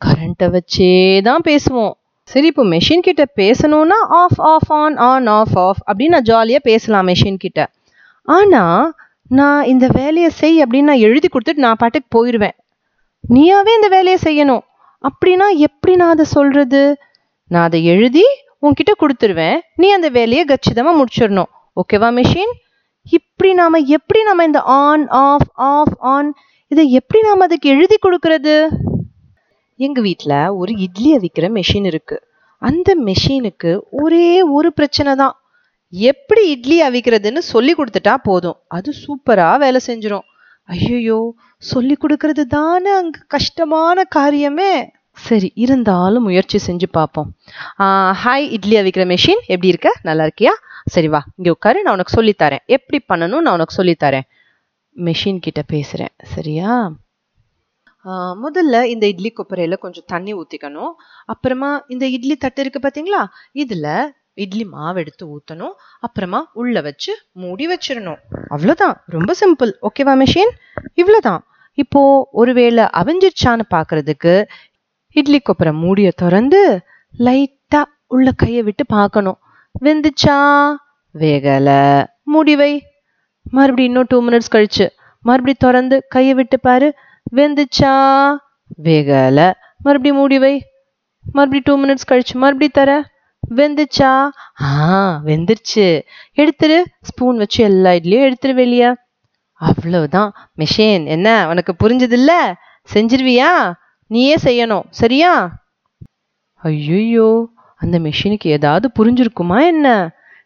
கரண்ட்டை 0.00 0.48
வச்சே 0.54 0.92
தான் 1.28 1.44
பேசுவோம். 1.48 1.94
சரி 2.28 2.46
இப்போ 2.52 2.64
மெஷின் 2.74 3.04
கிட்ட 3.06 3.24
பேசணும்னா 3.40 3.98
off 4.20 4.40
off 4.52 4.70
on 4.80 4.96
on 5.08 5.26
off 5.38 5.56
off 5.64 5.80
அப்படின்னு 5.88 6.14
நான் 6.16 6.28
ஜாலியாக 6.30 6.62
பேசலாம் 6.70 7.08
மெஷின் 7.10 7.42
கிட்ட. 7.44 7.60
ஆனால் 8.28 8.84
நான் 9.30 9.62
இந்த 9.72 9.86
வேலையை 9.98 10.30
செய் 10.40 10.62
அப்படின்னு 10.64 10.90
நான் 10.92 11.04
எழுதி 11.08 11.28
கொடுத்துட்டு 11.28 11.64
நான் 11.66 11.80
பாட்டுக்கு 11.82 12.08
போயிடுவேன் 12.16 12.56
நீயாவே 13.24 13.72
இந்த 13.78 13.88
வேலையை 13.96 14.18
செய்யணும். 14.28 14.64
அப்படின்னா 15.04 15.48
எப்படி 15.68 15.92
நான் 16.00 16.14
அதை 16.16 16.26
சொல்கிறது 16.36 16.82
நான் 17.50 17.66
அதை 17.68 17.80
எழுதி 17.94 18.26
உன்கிட்ட 18.64 18.92
கொடுத்துருவேன். 19.00 19.58
நீ 19.76 19.90
அந்த 19.90 20.08
வேலையை 20.18 20.44
கச்சிதமாக 20.44 20.98
முடிச்சிடணும். 20.98 21.50
ஓகேவா 21.80 22.08
மிஷின் 22.18 22.52
இப்படி 23.16 23.50
நாம 23.60 23.78
எப்படி 23.96 24.20
நம்ம 24.22 24.44
இந்த 24.44 24.60
ஆன் 24.60 25.04
ஆஃப் 25.08 25.50
ஆஃப் 25.54 25.94
ஆன் 26.14 26.28
இதை 26.72 26.84
எப்படி 26.98 27.20
நாம 27.28 27.44
அதுக்கு 27.44 27.68
எழுதி 27.74 27.96
கொடுக்கறது? 28.02 28.54
எங்க 29.76 30.00
வீட்டில் 30.00 30.36
ஒரு 30.60 30.72
இட்லி 30.76 31.10
அவிக்கிற 31.16 31.46
மெஷின் 31.58 31.86
இருக்கு. 31.86 32.16
அந்த 32.62 32.90
மெஷினுக்கு 33.06 33.70
ஒரே 34.02 34.42
ஒரு 34.56 34.68
பிரச்சனை 34.72 35.12
தான். 35.14 35.34
எப்படி 35.92 36.42
இட்லி 36.50 36.76
அவிக்கிறதுன்னு 36.82 37.42
சொல்லி 37.52 37.72
கொடுத்துட்டா 37.78 38.14
போதும். 38.28 38.58
அது 38.68 38.90
சூப்பரா 39.02 39.48
வேலை 39.58 39.80
செஞ்சிடும் 39.86 40.26
ஐயோ 40.74 41.18
சொல்லி 41.70 41.94
கொடுக்கறது 42.02 42.42
தானே 42.56 42.90
அங்க 43.00 43.18
கஷ்டமான 43.34 44.04
காரியமே. 44.16 44.74
சரி 45.16 45.52
இருந்தாலும் 45.54 46.22
முயற்சி 46.22 46.58
செஞ்சு 46.66 46.86
பார்ப்போம். 46.90 47.28
ஹாய் 48.22 48.46
இட்லி 48.50 48.76
அவிக்கிற 48.76 49.04
மெஷின் 49.12 49.42
எப்படி 49.46 49.68
இருக்க? 49.68 49.90
நல்லா 50.02 50.24
இருக்கியா? 50.24 50.52
சரி 50.84 51.08
வா. 51.08 51.20
இங்கே 51.36 51.50
உட்காரு. 51.50 51.82
நான் 51.82 51.94
உனக்கு 51.94 52.16
சொல்லித்தரேன் 52.18 52.64
எப்படி 52.66 52.98
பண்ணணும்? 53.08 53.44
நான் 53.44 53.52
உனக்கு 53.52 53.76
சொல்லித்தரேன் 53.82 54.26
மெஷின் 54.96 55.38
கிட்ட 55.38 55.62
பேசுகிறேன் 55.62 56.12
சரியா? 56.34 56.70
ஆஹ் 58.04 58.34
முதல்ல 58.44 58.82
இந்த 58.84 59.06
இட்லி 59.06 59.32
கொப்பரையில் 59.32 59.78
கொஞ்சம் 59.78 60.04
தண்ணி 60.06 60.32
ஊற்றிக்கணும் 60.34 60.92
அப்புறமா 61.24 61.84
இந்த 61.88 62.04
இட்லி 62.06 62.36
தட்டு 62.36 62.60
இருக்கு 62.60 62.80
பார்த்தீங்களா 62.82 63.22
இதில் 63.52 64.12
இட்லி 64.34 64.64
மாவு 64.64 64.98
எடுத்து 65.00 65.24
ஊற்றணும் 65.36 65.74
அப்புறமா 66.00 66.50
உள்ளே 66.52 66.80
வச்சு 66.80 67.12
மூடி 67.32 67.64
வச்சிடணும். 67.68 68.20
அவ்வளோதான் 68.50 68.94
ரொம்ப 69.06 69.34
சிம்பிள் 69.40 69.72
ஓகேவா 69.82 70.14
மெஷின் 70.22 70.52
இவ்வளோதான் 70.94 71.42
இப்போ 71.74 72.28
ஒருவேளை 72.32 72.84
அவிஞ்சிருச்சான்னு 72.84 73.64
பார்க்கறதுக்கு 73.70 74.32
இட்லி 75.12 75.40
கொப்பரை 75.40 75.72
மூடிய 75.72 76.10
திறந்து 76.16 76.80
லைட்டா 77.18 77.82
உள்ள 78.06 78.30
கையை 78.30 78.62
விட்டு 78.62 78.86
பார்க்கணும். 78.86 79.38
வெந்துச்சா? 79.84 80.72
வேகல. 81.18 82.04
முடிவை 82.22 82.86
மறுபடியும் 83.42 83.92
இன்னும் 83.92 84.06
டூ 84.08 84.28
மினிட்ஸ் 84.28 84.52
கழிச்சு. 84.52 84.88
மறுபடி 85.20 85.54
திறந்து 85.54 86.04
கையை 86.08 86.34
விட்டு 86.34 86.60
பாரு. 86.60 86.94
வெந்துச்சா? 87.36 88.36
வேகல. 88.82 89.52
மறுபடியும் 89.78 90.16
மூடிவை 90.16 90.60
மறுபடி 91.32 91.60
டூ 91.64 91.84
மினிட்ஸ் 91.84 92.10
கழிச்சு. 92.10 92.34
மறுபடி 92.34 92.68
தர. 92.68 93.10
வெந்துச்சா? 93.54 94.28
ஆ 94.62 95.20
வெந்துருச்சு. 95.24 96.02
எடுத்துரு. 96.36 96.84
ஸ்பூன் 97.00 97.36
வச்சு 97.36 97.64
எல்லா 97.64 97.90
இட்லியும் 97.90 98.32
எடுத்துரு 98.32 98.54
வெளியே. 98.54 98.94
அவ்வளவுதான். 99.52 100.32
மிஷின் 100.58 101.06
என்ன? 101.06 101.48
உனக்கு 101.48 101.74
புரிஞ்சதில்ல? 101.78 102.52
செஞ்சிருவியா? 102.94 103.72
நீயே 104.12 104.34
செய்யணும். 104.44 104.86
சரியா? 104.90 105.32
ஐயோ 106.62 107.28
அந்த 107.76 107.98
மிஷினுக்கு 107.98 108.48
ஏதாவது 108.58 108.86
புரிஞ்சிருக்குமா 108.98 109.58
என்ன? 109.64 109.86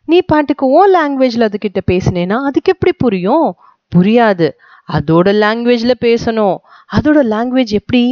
நீ 0.04 0.18
பாட்டுக்கு 0.22 0.66
ஓ 0.66 0.82
லாங்குவேஜில் 0.94 1.46
அதுக்கிட்ட 1.46 1.80
பேசினேன்னா 1.90 2.36
அதுக்கு 2.44 2.72
எப்படி 2.72 2.92
புரியும்? 2.98 3.48
புரியாது. 3.96 4.46
அதோட 4.92 5.28
லாங்குவேஜில் 5.44 5.94
பேசணும். 6.00 6.56
அதோட 6.96 7.20
லாங்குவேஜ் 7.34 7.72
எப்படி? 7.80 8.04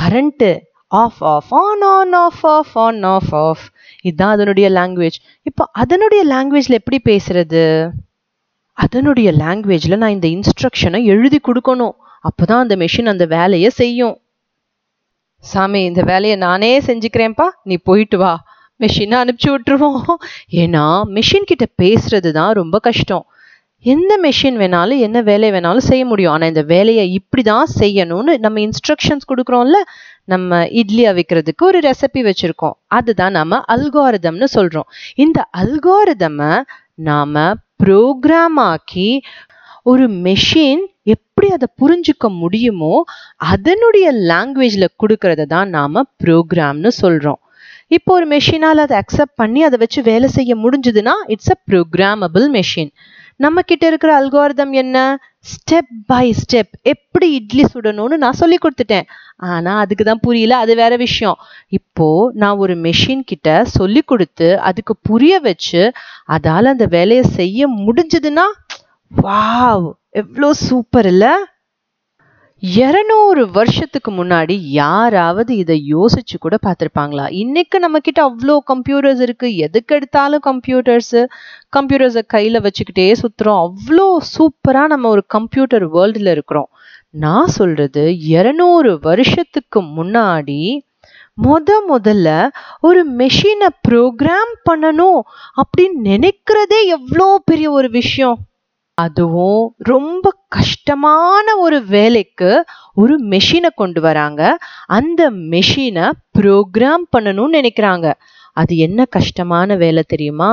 Current 0.00 0.50
off 0.86 1.20
off 1.24 1.50
on 1.50 1.82
on 1.82 2.12
off 2.12 2.46
off 2.46 2.74
on 2.74 3.02
off 3.02 3.34
off 3.34 3.64
இதுதான் 4.02 4.32
அதனுடைய 4.32 4.70
லாங்குவேஜ் 4.70 5.18
இப்போ 5.42 5.64
அதனுடைய 5.72 6.22
லாங்குவேஜில் 6.34 6.78
எப்படி 6.80 6.98
பேசுறது? 7.08 7.90
அதனுடைய 8.72 9.32
லாங்குவேஜில் 9.32 9.96
நான் 9.96 10.16
இந்த 10.16 10.28
இன்ஸ்ட்ரக்ஷனை 10.28 11.04
எழுதி 11.04 11.40
கொடுக்கணும். 11.46 11.96
அப்போதான் 12.24 12.64
அந்த 12.64 12.76
மெஷின் 12.76 13.08
அந்த 13.08 13.26
வேலையை 13.26 13.70
செய்யும். 13.70 14.16
சாமி 15.40 15.84
இந்த 15.84 16.02
வேலையை 16.02 16.36
நானே 16.36 16.80
செஞ்சுக்கிறேன்ப்பா. 16.80 17.48
நீ 17.62 17.76
போயிட்டு 17.76 18.18
வா. 18.18 18.32
மிஷினை 18.80 19.16
அனுப்பிச்சி 19.22 19.48
விட்டுருவோம். 19.48 20.14
ஏன்னா 20.52 20.84
மிஷின் 21.16 21.48
கிட்ட 21.50 21.66
பேசுறது 21.82 22.30
தான் 22.30 22.52
ரொம்ப 22.52 22.78
கஷ்டம். 22.78 23.24
எந்த 23.84 24.18
மெஷின் 24.22 24.56
வேணாலும் 24.62 24.98
என்ன 24.98 25.20
வேலை 25.20 25.50
வேணாலும் 25.50 25.88
செய்ய 25.90 26.06
முடியும். 26.06 26.32
ஆனால் 26.32 26.48
இந்த 26.48 26.62
வேலையை 26.62 27.12
இப்படி 27.12 27.42
தான் 27.42 27.66
செய்யணும்னு 27.78 28.38
நம்ம 28.38 28.60
இன்ஸ்ட்ரக்ஷன்ஸ் 28.60 29.28
கொடுக்குறோம்ல 29.30 29.78
நம்ம 30.24 30.66
இட்லி 30.66 31.04
அவிக்கிறதுக்கு 31.06 31.62
ஒரு 31.62 31.78
ரெசிபி 31.78 32.20
வச்சுருக்கோம். 32.28 32.76
அதுதான் 32.86 33.32
நம்ம 33.32 33.62
அல்காரிதம்னு 33.68 34.44
சொல்கிறோம் 34.44 34.88
இந்த 35.14 35.48
அல்காரிதமை 35.58 36.52
நாம் 36.94 37.34
ப்ரோக்ராம் 37.84 38.60
ஆக்கி 38.72 39.10
ஒரு 39.82 40.06
மெஷின் 40.10 40.84
எப்படி 41.40 41.56
அதை 41.56 41.68
புரிஞ்சுக்க 41.80 42.26
முடியுமோ 42.40 42.94
அதனுடைய 43.50 44.06
லாங்குவேஜில் 44.30 44.86
கொடுக்கறத 45.02 45.42
தான் 45.52 45.68
நாம் 45.76 45.94
ப்ரோக்ராம்னு 46.22 46.90
சொல்கிறோம் 46.96 47.38
இப்போ 47.96 48.10
ஒரு 48.16 48.26
மெஷினால் 48.32 48.82
அதை 48.82 48.96
அக்செப்ட் 48.98 49.38
பண்ணி 49.40 49.60
அதை 49.68 49.76
வச்சு 49.82 50.00
வேலை 50.08 50.28
செய்ய 50.34 50.54
முடிஞ்சதுன்னா 50.64 51.14
இட்ஸ் 51.34 51.52
அ 51.54 51.56
ப்ரோக்ராமபிள் 51.70 52.44
மெஷின் 52.56 52.90
நம்ம 53.40 53.62
கிட்ட 53.62 53.84
இருக்கிற 53.90 54.10
அல்காரிதம் 54.18 54.74
என்ன? 54.82 54.96
ஸ்டெப் 55.46 55.94
பை 56.06 56.26
ஸ்டெப் 56.40 56.74
எப்படி 56.92 57.28
இட்லி 57.38 57.64
சுடணும்னு 57.66 58.18
நான் 58.24 58.38
சொல்லி 58.40 58.58
கொடுத்துட்டேன். 58.58 59.08
ஆனா 59.50 59.74
அதுக்கு 59.84 60.04
தான் 60.04 60.22
புரியல 60.26 60.58
அது 60.64 60.74
வேற 60.74 60.92
விஷயம். 61.04 61.38
இப்போ 61.78 62.08
நான் 62.42 62.60
ஒரு 62.64 62.76
மெஷின் 62.86 63.24
கிட்ட 63.30 63.48
சொல்லி 63.78 64.02
கொடுத்து 64.12 64.50
அதுக்கு 64.70 64.96
புரிய 65.10 65.40
வச்சு 65.48 65.82
அதால 66.36 66.74
அந்த 66.74 66.88
வேலையை 66.96 67.24
செய்ய 67.38 67.68
முடிஞ்சதுன்னா 67.80 68.46
வாவ் 69.12 69.88
எவ்வளோ 70.14 70.52
சூப்பர் 70.52 71.06
இல்லை? 71.06 71.32
இரநூறு 72.62 73.50
வருஷத்துக்கு 73.50 74.10
முன்னாடி 74.12 74.54
யாராவது 74.60 75.56
இதை 75.56 75.76
யோசிச்சு 75.92 76.36
கூட 76.38 76.56
பார்த்துருப்பாங்களா? 76.66 77.26
இன்னைக்கு 77.32 77.78
நம்ம 77.78 77.98
கிட்ட 77.98 78.20
அவ்வளோ 78.28 78.58
கம்ப்யூட்டர்ஸ் 78.72 79.20
இருக்கு. 79.20 79.56
எதுக்கு 79.56 79.94
எடுத்தாலும் 79.94 80.42
கம்ப்யூட்டர்ஸ் 80.46 81.14
கம்ப்யூட்டர்ஸை 81.76 82.22
கையில் 82.26 82.60
வச்சுக்கிட்டே 82.60 83.06
சுற்றுறோம் 83.22 83.62
அவ்வளோ 83.66 84.16
சூப்பராக 84.34 84.86
நம்ம 84.86 85.08
ஒரு 85.08 85.24
கம்ப்யூட்டர் 85.28 85.86
வேர்ல்டில் 85.88 86.26
இருக்கிறோம். 86.26 86.70
நான் 87.10 87.54
சொல்றது 87.58 88.04
இரநூறு 88.36 88.98
வருஷத்துக்கு 89.00 89.82
முன்னாடி 89.82 90.60
முத 91.46 91.70
முதல்ல 91.88 92.28
ஒரு 92.80 93.00
மெஷினை 93.16 93.68
ப்ரோக்ராம் 93.88 94.54
பண்ணணும் 94.70 95.20
அப்படின்னு 95.62 95.98
நினைக்கிறதே 96.12 96.80
எவ்வளோ 96.98 97.28
பெரிய 97.44 97.70
ஒரு 97.70 97.90
விஷயம். 97.90 98.38
அதுவும் 99.04 99.62
ரொம்ப 99.90 100.26
கஷ்டமான 100.48 101.56
ஒரு 101.56 101.78
வேலைக்கு 101.94 102.50
ஒரு 102.94 103.14
மெஷினை 103.32 103.70
கொண்டு 103.74 104.00
வராங்க. 104.00 104.42
அந்த 104.88 105.22
மெஷினை 105.52 106.06
ப்ரோக்ராம் 106.38 107.06
பண்ணணும்னு 107.16 107.56
நினைக்கிறாங்க. 107.58 108.06
அது 108.56 108.72
என்ன 108.86 109.00
கஷ்டமான 109.16 109.76
வேலை 109.76 110.02
தெரியுமா? 110.06 110.52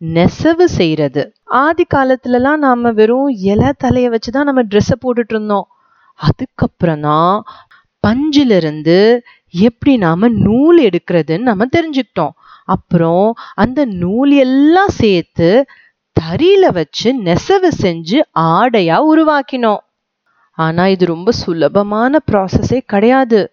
நெசவு 0.00 0.66
செய்யறது 0.78 1.22
ஆதி 1.62 1.84
காலத்துலலாம் 1.94 2.62
நாம 2.66 2.90
வெறும் 2.98 3.28
இலை 3.50 3.70
வச்சு 3.72 4.10
வச்சுதான் 4.14 4.48
நம்ம 4.48 4.62
ட்ரெஸ்ஸை 4.70 4.96
போட்டுட்டு 5.02 5.34
இருந்தோம் 5.34 5.66
அதுக்கப்புறம் 6.20 7.02
தான் 7.08 7.34
பஞ்சுல 8.04 8.56
இருந்து 8.56 8.98
எப்படி 9.64 9.92
நாம 10.04 10.28
நூல் 10.44 10.78
எடுக்கிறதுன்னு 10.88 11.48
நம்ம 11.50 11.66
தெரிஞ்சுக்கிட்டோம். 11.76 12.34
அப்புறம் 12.68 13.26
அந்த 13.54 13.80
நூல் 14.02 14.32
எல்லாம் 14.44 14.92
சேர்த்து 15.00 15.48
தறியில 16.22 16.72
வச்சு 16.72 17.14
நெசவு 17.14 17.68
செஞ்சு 17.82 18.20
ஆடையா 18.34 18.96
உருவாக்கினோம். 19.12 19.82
ஆனா 20.58 20.86
இது 20.86 21.06
ரொம்ப 21.06 21.30
சுலபமான 21.30 22.18
ப்ராசஸே 22.32 22.78
கிடையாது. 22.86 23.52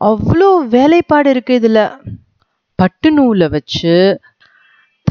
அவ்வளோ 0.00 0.68
வேலைப்பாடு 0.68 1.30
இருக்கு 1.30 1.58
இதுல. 1.58 2.00
பட்டு 2.74 3.12
நூலை 3.12 3.48
வச்சு 3.48 4.20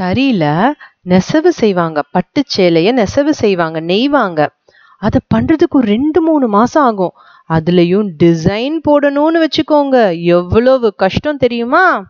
தறியில 0.00 0.72
நெசவு 1.02 1.52
செய்வாங்க. 1.52 2.02
பட்டு 2.10 2.44
சேலைய 2.56 2.92
நெசவு 2.92 3.30
செய்வாங்க 3.30 3.80
நெய்வாங்க. 3.80 4.46
அதை 4.98 5.20
பண்றதுக்கு 5.34 5.78
ரெண்டு 5.78 6.20
மூணு 6.22 6.48
மாசம் 6.48 6.84
ஆகும். 6.84 7.12
அதுலயும் 7.50 8.08
டிசைன் 8.22 8.78
போடணும்னு 8.88 9.44
வச்சுக்கோங்க. 9.44 10.22
எவ்வளவு 10.22 10.94
கஷ்டம் 10.94 11.36
தெரியுமா? 11.36 12.04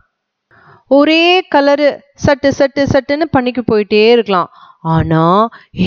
ஒரே 0.87 1.47
கலரு 1.55 1.99
சட்டு 2.25 2.51
சட்டு 2.59 2.85
சட்டுன்னு 2.93 3.25
பண்ணிக்கு 3.37 3.61
போயிட்டே 3.71 4.11
இருக்கலாம். 4.11 4.49
ஆனா 4.83 5.23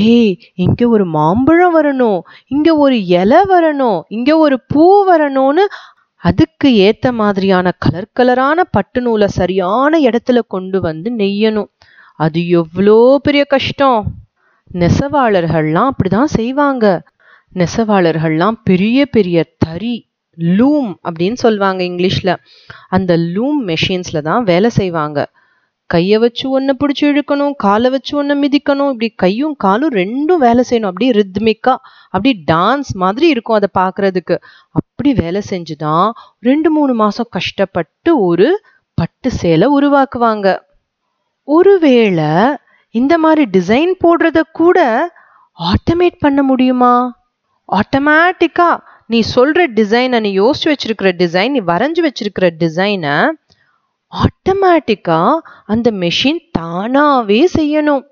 ஏய் 0.06 0.32
இங்க 0.54 0.88
ஒரு 0.88 1.04
மாம்பழம் 1.06 1.76
வரணும் 1.78 2.20
இங்க 2.46 2.76
ஒரு 2.76 2.96
இலை 3.18 3.40
வரணும் 3.48 4.00
இங்க 4.08 4.30
ஒரு 4.38 4.60
பூ 4.68 4.84
வரணும்னு 5.10 5.64
அதுக்கு 6.22 6.68
ஏத்த 6.88 7.06
மாதிரியான 7.12 7.70
கலர் 7.78 8.08
கலரான 8.18 8.60
பட்டு 8.70 9.00
நூலை 9.00 9.26
சரியான 9.26 9.98
இடத்துல 9.98 10.38
கொண்டு 10.48 10.80
வந்து 10.80 11.08
நெய்யணும். 11.16 11.70
அது 12.18 12.48
எவ்வளோ 12.48 12.98
பெரிய 13.22 13.44
கஷ்டம். 13.44 14.00
நெசவாளர்கள்லாம் 14.74 15.90
அப்படிதான் 15.92 16.30
செய்வாங்க. 16.38 16.84
நெசவாளர்கள்லாம் 17.54 18.56
பெரிய 18.64 19.06
பெரிய 19.06 19.38
தறி 19.58 19.94
லூம் 20.38 20.92
அப்படின்னு 21.08 21.38
சொல்லுவாங்க 21.44 21.82
இங்கிலீஷ்ல. 21.84 22.30
அந்த 22.88 23.16
லூம் 23.34 23.60
மெஷின்ஸ்ல 23.66 24.20
தான் 24.20 24.44
வேலை 24.44 24.70
செய்வாங்க. 24.70 25.18
கையை 25.94 26.18
வச்சு 26.24 26.44
ஒன்று 26.56 26.72
பிடிச்சி 26.80 27.04
இழுக்கணும் 27.10 27.54
காலை 27.64 27.88
வச்சு 27.94 28.12
ஒன்று 28.20 28.34
மிதிக்கணும் 28.42 28.90
இப்படி 28.92 29.08
கையும் 29.22 29.54
காலும் 29.64 29.94
ரெண்டும் 30.00 30.42
வேலை 30.44 30.62
செய்யணும். 30.68 30.90
அப்படியே 30.90 31.12
ரித்மிக்காக 31.20 31.78
அப்படி 32.14 32.32
டான்ஸ் 32.52 32.90
மாதிரி 33.02 33.26
இருக்கும் 33.34 33.58
அதை 33.58 33.70
பார்க்குறதுக்கு. 33.80 34.36
அப்படி 34.80 35.12
வேலை 35.22 35.42
செஞ்சு 35.50 35.76
தான் 35.84 36.08
ரெண்டு 36.48 36.70
மூணு 36.76 36.94
மாதம் 37.02 37.32
கஷ்டப்பட்டு 37.36 38.12
ஒரு 38.28 38.48
பட்டு 38.98 39.30
சேலை 39.40 39.68
உருவாக்குவாங்க. 39.78 40.48
ஒருவேளை 41.48 42.30
இந்த 42.94 43.14
மாதிரி 43.24 43.44
டிசைன் 43.56 43.92
போடுறத 44.04 44.40
கூட 44.60 44.78
ஆட்டோமேட் 45.58 46.22
பண்ண 46.24 46.40
முடியுமா? 46.50 46.94
ஆட்டோமேட்டிக்காக 47.68 48.78
நீ 49.12 49.18
சொல்கிற 49.34 49.62
டிசைனை 49.78 50.18
நீ 50.26 50.30
யோசிச்சு 50.40 50.68
வச்சிருக்கிற 50.70 51.08
டிசைன் 51.22 51.54
நீ 51.56 51.60
வரைஞ்சி 51.70 52.02
வச்சிருக்கிற 52.06 52.46
டிசைனை 52.62 53.14
ஆட்டோமேட்டிக்கா 54.12 55.38
அந்த 55.64 55.90
மெஷின் 55.90 56.40
தானாவே 56.58 57.46
செய்யணும். 57.58 58.04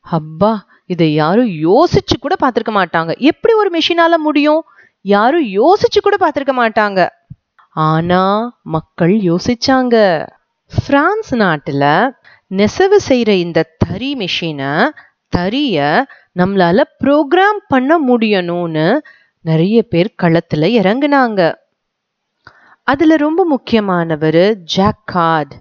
அப்பா 0.00 0.66
இதை 0.86 1.14
யாரும் 1.14 1.46
யோசிச்சு 1.46 2.16
கூட 2.20 2.34
பார்த்துருக்க 2.40 2.72
மாட்டாங்க. 2.72 3.18
எப்படி 3.18 3.54
ஒரு 3.54 3.70
மெஷினால 3.78 4.16
முடியும்? 4.16 4.62
யாரும் 5.00 5.46
யோசிச்சு 5.46 6.00
கூட 6.02 6.16
பார்த்துருக்க 6.20 6.52
மாட்டாங்க. 6.52 7.08
ஆனா 7.70 8.22
மக்கள் 8.62 9.10
யோசிச்சாங்க. 9.10 9.96
பிரான்ஸ் 10.86 11.34
நாட்டுல 11.34 12.10
நெசவு 12.46 13.00
செய்யற 13.08 13.28
இந்த 13.28 13.74
தறி 13.78 14.16
மெஷினை 14.16 14.88
தறிய 15.36 16.04
நம்மளால 16.38 16.80
ப்ரோக்ராம் 17.04 17.60
பண்ண 17.68 17.98
முடியணும்னு 18.00 18.98
நிறைய 19.40 19.82
பேர் 19.82 20.14
களத்துல 20.22 20.66
இறங்குனாங்க. 20.80 21.40
அதுல 22.84 23.16
ரொம்ப 23.16 23.44
முக்கியமானவர் 23.44 24.58
ஜாக்கார்ட் 24.76 25.52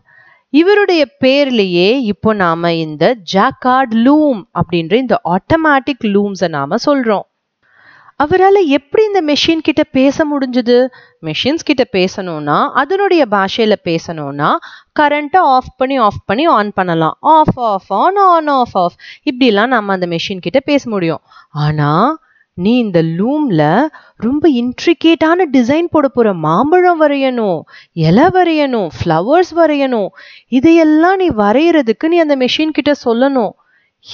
இவருடைய 0.50 1.08
பேர்லயே 1.24 1.90
இப்போ 2.12 2.34
நாம 2.34 2.74
இந்த 2.74 3.16
ஜாக்கார்ட் 3.34 3.94
லூம் 4.06 4.40
அப்படின்ற 4.54 4.94
இந்த 4.94 5.22
ஆட்டோமேட்டிக் 5.26 6.04
லூம்ஸை 6.04 6.48
நாம 6.48 6.76
சொல்றோம். 6.86 7.28
அவரால் 8.16 8.66
எப்படி 8.68 9.04
இந்த 9.06 9.22
மெஷின் 9.22 9.64
கிட்ட 9.64 9.84
பேச 9.84 10.26
முடிஞ்சது? 10.32 10.88
மெஷின்ஸ் 11.22 11.64
கிட்ட 11.64 11.84
பேசணும்னா 11.92 12.70
அதனுடைய 12.72 13.26
பாஷையில் 13.26 13.78
பேசணும்னா 13.84 14.50
கரண்ட்டை 15.00 15.42
ஆஃப் 15.56 15.72
பண்ணி 15.78 15.98
ஆஃப் 15.98 16.22
பண்ணி 16.26 16.46
ஆன் 16.46 16.74
பண்ணலாம். 16.74 17.18
Off 17.20 17.60
off 17.60 17.90
on 17.90 18.16
on 18.16 18.48
off 18.48 18.78
off 18.78 18.98
இப்படிலாம் 19.32 19.74
நம்ம 19.76 19.94
அந்த 19.94 20.08
மெஷின் 20.08 20.40
கிட்ட 20.40 20.60
பேச 20.60 20.90
முடியும். 20.90 21.24
ஆனால் 21.50 22.20
நீ 22.64 22.74
இந்த 22.78 23.00
லூம்ல 23.18 23.62
ரொம்ப 24.26 24.44
இன்ட்ரிகேட்டான 24.62 25.46
டிசைன் 25.56 25.88
போட 25.94 26.08
போற 26.08 26.34
மாம்பழம் 26.46 27.02
வரையணும் 27.02 27.60
இலை 28.08 28.28
வரையணும் 28.38 28.90
ஃப்ளவர்ஸ் 28.98 29.54
வரையணும் 29.62 30.10
இதையெல்லாம் 30.60 31.20
நீ 31.24 31.30
வரைகிறதுக்கு 31.44 32.12
நீ 32.14 32.20
அந்த 32.26 32.38
மெஷின் 32.44 32.78
கிட்ட 32.78 32.94
சொல்லணும். 33.06 33.54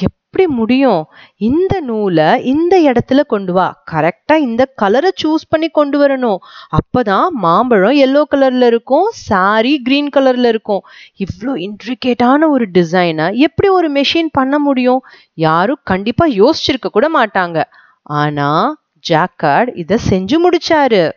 எப்படி 0.07 0.45
முடியும்? 0.57 1.01
இந்த 1.47 1.73
நூலை 1.79 2.27
இந்த 2.43 2.73
இடத்துல 2.87 3.21
கொண்டு 3.33 3.53
வா. 3.53 3.67
கரெக்டாக 3.91 4.45
இந்த 4.47 4.63
கலரை 4.81 5.11
சூஸ் 5.21 5.45
பண்ணி 5.49 5.69
கொண்டு 5.69 5.97
வரணும். 6.01 6.39
அப்பதான் 6.79 7.27
மாம்பழம் 7.45 7.97
எல்லோ 8.05 8.21
கலரில் 8.33 8.65
இருக்கும் 8.71 9.07
சாரி 9.29 9.73
கிரீன் 9.81 10.11
கலரில் 10.15 10.49
இருக்கும். 10.53 10.83
இவ்வளோ 11.25 11.53
இன்ட்ரிகேட்டான 11.67 12.49
ஒரு 12.55 12.67
டிசைனை 12.77 13.27
எப்படி 13.47 13.69
ஒரு 13.79 13.89
மெஷின் 13.91 14.31
பண்ண 14.31 14.57
முடியும்? 14.59 15.01
யாரும் 15.47 15.83
கண்டிப்பாக 15.83 16.37
யோசிச்சிருக்க 16.41 16.89
கூட 16.91 17.09
மாட்டாங்க. 17.19 17.59
ஆனா 18.07 18.79
ஜாக்கார்ட் 19.09 19.77
இதை 19.77 19.97
செஞ்சு 20.09 20.35
முடிச்சாரு. 20.43 21.11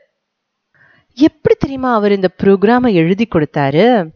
எப்படி 1.15 1.57
தெரியுமா 1.59 1.95
அவர் 1.95 2.13
இந்த 2.13 2.29
ப்ரோக்ராமை 2.43 2.93
எழுதி 2.93 3.29
கொடுத்தாரு? 3.31 4.11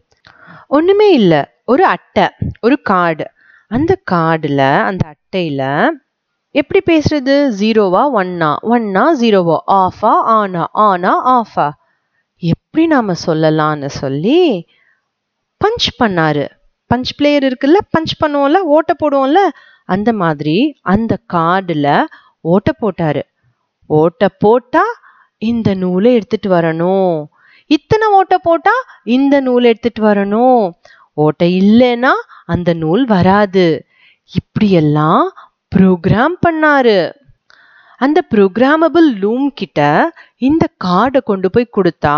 ஒண்ணுமே 0.67 1.13
இல்லை. 1.13 1.43
ஒரு 1.65 1.85
அட்டை 1.85 2.29
ஒரு 2.61 2.81
கார்டு. 2.81 3.31
அந்த 3.67 3.97
கார்டில் 4.11 4.83
அந்த 4.83 5.07
அட்டையில் 5.07 5.91
எப்படி 6.51 6.81
பேசுறது? 6.91 7.51
ஜீரோவா 7.59 8.03
ஒன்னா? 8.15 8.55
ஒன்னா 8.63 9.05
ஜீரோவா? 9.19 9.57
ஆஃபா 9.67 10.13
ஆனா? 10.39 10.69
ஆனா 10.71 11.41
ஆஃபா? 11.41 11.69
எப்படி 12.37 12.87
நாம 12.87 13.13
சொல்லலாம்னு 13.25 13.85
சொல்லி 13.85 14.67
பஞ்ச் 15.65 15.87
பண்ணாரு. 16.03 16.49
பஞ்ச் 16.95 17.13
பிளேயர் 17.17 17.43
இருக்குல்ல 17.43 17.79
பஞ்ச் 17.97 18.23
பண்ணுவோம்ல 18.25 18.55
ஓட்ட 18.55 18.93
போடுவோம்ல 18.93 19.37
அந்த 19.85 20.13
மாதிரி 20.13 20.79
அந்த 20.81 21.17
கார்டில் 21.33 22.03
ஓட்ட 22.53 22.71
போட்டாரு. 22.81 23.21
ஓட்ட 23.89 24.29
போட்டா 24.43 24.83
இந்த 25.49 25.69
நூலை 25.81 26.09
எடுத்துட்டு 26.13 26.49
வரணும். 26.49 27.11
இத்தனை 27.75 28.07
ஓட்ட 28.19 28.35
போட்டா 28.47 28.75
இந்த 29.03 29.35
நூலை 29.39 29.67
எடுத்துட்டு 29.69 30.01
வரணும். 30.09 30.63
ஓட்டை 31.23 31.49
இல்லைன்னா 31.59 32.13
அந்த 32.45 32.69
நூல் 32.73 33.03
வராது. 33.05 33.65
இப்படியெல்லாம் 34.39 35.25
ப்ரோக்ராம் 35.75 36.35
பண்ணாரு. 36.45 36.99
அந்த 37.97 38.19
ப்ரோக்ராமபிள் 38.33 39.07
லூம் 39.23 39.47
கிட்ட 39.53 39.81
இந்த 40.47 40.65
கார்டை 40.85 41.21
கொண்டு 41.23 41.49
போய் 41.49 41.73
கொடுத்தா 41.77 42.17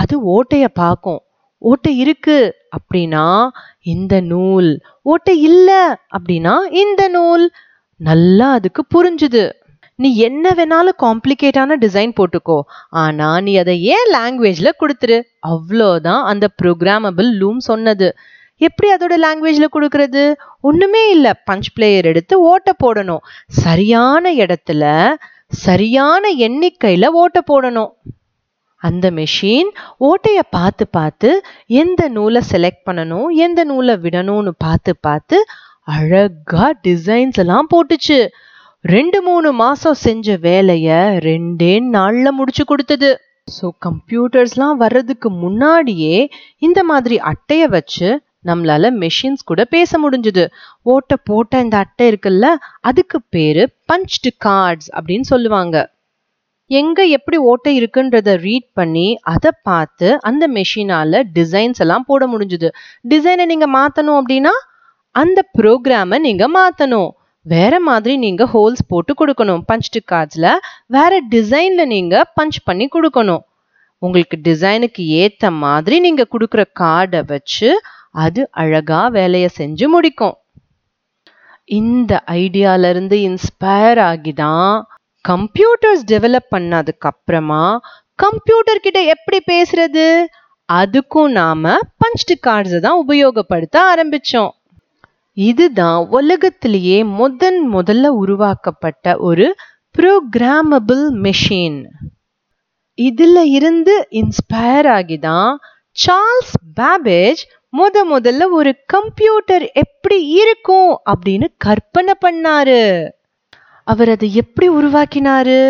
அது 0.00 0.16
ஓட்டைய 0.36 0.66
பார்க்கும். 0.80 1.22
ஓட்டை 1.62 1.92
இருக்கு 2.02 2.36
அப்படின்னா 2.76 3.26
இந்த 3.94 4.14
நூல். 4.32 4.70
ஓட்டை 5.12 5.34
இல்லை 5.48 5.82
அப்படின்னா 6.18 6.54
இந்த 6.82 7.02
நூல். 7.16 7.44
நல்லா 8.08 8.46
அதுக்கு 8.50 8.82
புரிஞ்சுது. 8.94 9.44
நீ 9.94 10.16
என்ன 10.16 10.50
வேணாலும் 10.50 10.98
காம்ப்ளிகேட்டான 11.02 11.76
டிசைன் 11.80 12.12
போட்டுக்கோ. 12.18 12.58
ஆனா 12.88 13.40
நீ 13.40 13.56
அதை 13.56 13.74
ஏன் 13.94 14.10
லாங்குவேஜ்ல 14.14 14.68
கொடுத்துரு? 14.80 15.18
அவ்வளோதான் 15.46 16.22
அந்த 16.22 16.48
ப்ரோக்ராமபிள் 16.62 17.28
லூம் 17.40 17.60
சொன்னது. 17.70 18.08
எப்படி 18.60 18.88
அதோட 18.92 19.14
லாங்குவேஜ்ல 19.24 19.66
கொடுக்கறது? 19.72 20.22
ஒண்ணுமே 20.60 21.10
இல்லை. 21.10 21.32
பஞ்ச் 21.50 21.70
பிளேயர் 21.74 22.04
எடுத்து 22.04 22.40
ஓட்ட 22.40 22.72
போடணும். 22.84 23.22
சரியான 23.46 24.32
இடத்துல 24.32 25.12
சரியான 25.66 26.28
எண்ணிக்கையில 26.38 27.06
ஓட்ட 27.20 27.38
போடணும். 27.52 27.92
அந்த 28.82 29.10
மெஷின் 29.10 29.70
ஓட்டைய 30.00 30.40
பார்த்து 30.50 30.84
பார்த்து 30.88 31.30
எந்த 31.66 32.02
நூலை 32.08 32.40
செலக்ட் 32.52 32.84
பண்ணணும் 32.86 33.28
எந்த 33.44 33.64
நூலை 33.64 33.94
விடணும்னு 33.94 34.52
பார்த்து 34.58 34.92
பார்த்து 35.00 35.38
அழகா 35.88 36.66
டிசைன்ஸ் 36.86 37.38
எல்லாம் 37.42 37.68
போட்டுச்சு. 37.74 38.18
ரெண்டு 38.84 39.18
மூணு 39.22 39.48
மாசம் 39.52 39.98
செஞ்ச 40.04 40.36
வேலைய 40.46 40.88
ரெண்டே 41.28 41.74
நாள்ல 41.96 42.28
முடிச்சு 42.38 42.64
கொடுத்தது. 42.64 43.10
ஸோ 43.54 43.68
கம்ப்யூட்டர்ஸ்லாம் 43.86 44.76
வர்றதுக்கு 44.82 45.28
முன்னாடியே 45.44 46.16
இந்த 46.58 46.80
மாதிரி 46.90 47.16
அட்டையை 47.30 47.68
வச்சு 47.68 48.08
நம்மளால 48.48 48.90
மெஷின்ஸ் 49.02 49.48
கூட 49.50 49.62
பேச 49.74 49.98
முடிஞ்சுது. 50.04 50.44
ஓட்ட 50.92 51.16
போட்ட 51.28 51.62
இந்த 51.64 51.76
அட்டை 51.76 52.04
இருக்குல்ல 52.10 52.46
அதுக்கு 52.80 53.18
பேரு 53.34 53.64
பஞ்ச்டு 53.92 54.30
கார்ட்ஸ் 54.46 54.90
அப்படின்னு 54.96 55.26
சொல்லுவாங்க. 55.32 55.76
எங்க 56.70 57.00
எப்படி 57.16 57.36
ஓட்டை 57.50 57.72
இருக்குன்றத 57.80 58.34
ரீட் 58.46 58.68
பண்ணி 58.72 59.08
அதை 59.34 59.50
பார்த்து 59.62 60.08
அந்த 60.28 60.44
மெஷினால 60.56 61.22
டிசைன்ஸ் 61.38 61.80
எல்லாம் 61.84 62.06
போட 62.06 62.26
முடிஞ்சுது. 62.26 62.68
டிசைனை 63.08 63.46
நீங்க 63.52 63.68
மாத்தணும் 63.78 64.18
அப்படின்னா 64.20 64.54
அந்த 65.14 65.38
ப்ரோக்ராமை 65.58 66.16
நீங்கள் 66.26 66.52
மாற்றணும் 66.56 67.10
வேற 67.46 67.74
மாதிரி 67.80 68.14
நீங்க 68.16 68.44
ஹோல்ஸ் 68.54 68.82
போட்டு 68.88 69.12
கொடுக்கணும். 69.20 69.62
பஞ்ச்டு 69.70 70.00
கார்ட்ஸ்ல 70.12 70.48
வேற 70.86 71.12
டிசைன்ல 71.30 71.84
நீங்க 71.94 72.14
பஞ்ச் 72.40 72.58
பண்ணி 72.64 72.88
கொடுக்கணும். 72.94 73.42
உங்களுக்கு 74.02 74.36
டிசைனுக்கு 74.48 75.02
ஏத்த 75.22 75.50
மாதிரி 75.64 75.96
நீங்க 76.00 76.22
கொடுக்குற 76.34 76.62
கார்டை 76.80 77.20
வச்சு 77.32 77.70
அது 78.24 78.42
அழகா 78.62 79.00
வேலையை 79.08 79.48
செஞ்சு 79.58 79.86
முடிக்கும். 79.94 80.36
இந்த 81.80 82.12
ஐடியால 82.26 82.88
இருந்து 82.88 83.16
இன்ஸ்பயர் 83.28 84.00
ஆகிதான் 84.10 84.72
கம்ப்யூட்டர்ஸ் 85.24 86.04
டெவலப் 86.12 86.50
பண்ணதுக்கு 86.56 87.08
அப்புறமா 87.12 87.64
கம்ப்யூட்டர் 88.14 88.84
கிட்ட 88.86 89.00
எப்படி 89.14 89.38
பேசுறது? 89.52 90.06
அதுக்கும் 90.68 91.30
நாம 91.40 91.76
பஞ்ச்டு 92.02 92.34
கார்ட்ஸை 92.46 92.80
தான் 92.86 93.02
உபயோகப்படுத்த 93.08 93.76
ஆரம்பிச்சோம். 93.92 94.50
இதுதான் 95.40 96.00
உலகத்திலேயே 96.10 96.98
முதன் 97.18 97.60
முதல்ல 97.74 98.06
உருவாக்கப்பட்ட 98.22 99.16
ஒரு 99.18 99.46
ப்ரோக்ராமபிள் 99.94 101.04
மெஷின் 101.24 101.80
இதில் 102.98 103.42
இருந்து 103.50 103.94
இன்ஸ்பயர் 104.10 104.88
ஆகிதான் 104.96 105.52
சார்ல்ஸ் 105.96 106.54
பேபேஜ் 106.80 107.42
முத 107.72 107.96
முதல்ல 108.12 108.44
ஒரு 108.50 108.70
கம்ப்யூட்டர் 108.86 109.64
எப்படி 109.74 110.18
இருக்கும் 110.40 110.92
அப்படின்னு 111.10 111.46
கற்பனை 111.56 112.14
பண்ணாரு. 112.24 112.82
அவர் 113.86 114.08
அதை 114.08 114.28
எப்படி 114.34 114.68
உருவாக்கினாரு? 114.70 115.60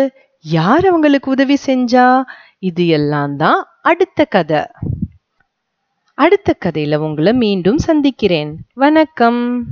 யார் 0.45 0.85
அவங்களுக்கு 0.87 1.29
உதவி 1.31 1.57
செஞ்சா? 1.65 2.07
இது 2.61 2.85
எல்லாம் 2.87 3.35
தான் 3.35 3.59
அடுத்த 3.81 4.25
கதை. 4.25 4.61
அடுத்த 6.23 6.55
கதையில 6.65 6.95
உங்களை 6.95 7.33
மீண்டும் 7.33 7.77
சந்திக்கிறேன். 7.77 8.57
வணக்கம். 8.73 9.65